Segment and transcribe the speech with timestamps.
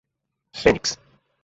[0.61, 0.97] Fênix